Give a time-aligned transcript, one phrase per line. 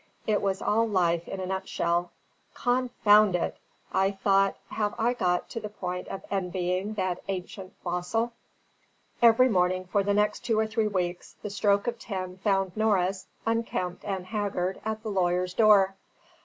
[0.25, 2.11] "It was all life in a nut shell.
[2.55, 3.59] Confound it!
[3.93, 8.33] I thought, have I got to the point of envying that ancient fossil?"
[9.21, 13.27] Every morning for the next two or three weeks, the stroke of ten found Norris,
[13.45, 15.93] unkempt and haggard, at the lawyer's door.